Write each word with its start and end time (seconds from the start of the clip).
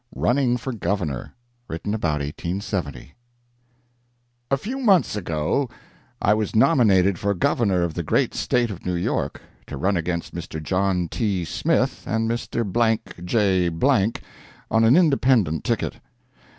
RUNNING 0.15 0.57
FOR 0.57 0.73
GOVERNOR 0.73 1.35
[Written 1.67 1.93
about 1.93 2.21
1870.] 2.21 3.13
A 4.49 4.57
few 4.57 4.79
months 4.79 5.15
ago 5.15 5.69
I 6.19 6.33
was 6.33 6.55
nominated 6.55 7.19
for 7.19 7.35
Governor 7.35 7.83
of 7.83 7.93
the 7.93 8.01
great 8.01 8.33
state 8.33 8.71
of 8.71 8.83
New 8.83 8.95
York, 8.95 9.43
to 9.67 9.77
run 9.77 9.95
against 9.97 10.33
Mr. 10.33 10.59
John 10.59 11.07
T. 11.07 11.45
Smith 11.45 12.03
and 12.07 12.27
Mr. 12.27 12.65
Blank 12.65 13.23
J. 13.23 13.69
Blank 13.69 14.21
on 14.71 14.83
an 14.83 14.95
independent 14.95 15.63
ticket. 15.63 15.99